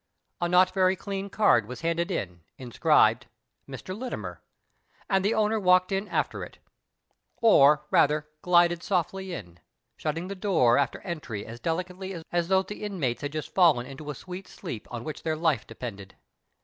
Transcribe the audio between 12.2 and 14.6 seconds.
as though the inmates had just fallen into a sweet